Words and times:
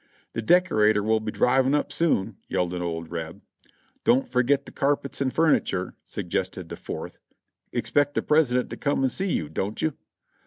"The 0.33 0.41
decorator 0.41 1.03
will 1.03 1.19
be 1.19 1.31
driving 1.31 1.75
up 1.75 1.91
soon," 1.91 2.37
yelled 2.49 2.73
an 2.73 2.81
old 2.81 3.11
Reb. 3.11 3.39
"Don't 4.03 4.27
forget 4.27 4.65
the 4.65 4.71
carpets 4.71 5.21
and 5.21 5.31
furniture," 5.31 5.93
suggested 6.05 6.69
the 6.69 6.75
fourth. 6.75 7.19
"Expect 7.71 8.15
the 8.15 8.23
President 8.23 8.71
to 8.71 8.77
come 8.77 9.03
and 9.03 9.11
see 9.11 9.31
you. 9.31 9.47
don't 9.47 9.79
you?" 9.79 9.93